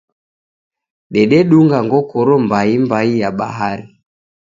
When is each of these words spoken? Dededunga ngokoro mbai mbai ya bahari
Dededunga 1.13 1.77
ngokoro 1.85 2.33
mbai 2.45 2.71
mbai 2.85 3.09
ya 3.21 3.29
bahari 3.37 3.85